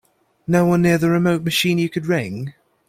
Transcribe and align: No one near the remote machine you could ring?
No 0.47 0.65
one 0.65 0.81
near 0.81 0.97
the 0.97 1.11
remote 1.11 1.43
machine 1.43 1.77
you 1.77 1.87
could 1.87 2.07
ring? 2.07 2.55